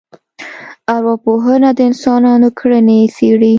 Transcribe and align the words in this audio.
ارواپوهنه 0.95 1.69
د 1.77 1.79
انسانانو 1.89 2.47
کړنې 2.59 2.99
څېړي 3.15 3.49